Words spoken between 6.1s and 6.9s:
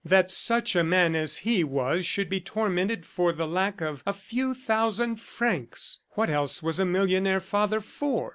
What else was a